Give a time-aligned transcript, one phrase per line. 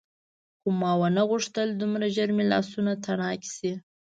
[0.59, 3.71] خو ما ونه غوښتل دومره ژر مې لاسونه تڼاکي شي.